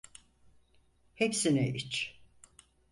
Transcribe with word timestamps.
Hepsini 1.13 1.69
iç. 1.73 2.21